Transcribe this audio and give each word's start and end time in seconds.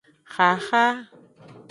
Xaxa. 0.35 0.83